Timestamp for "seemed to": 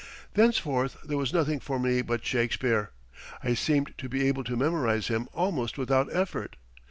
3.53-4.09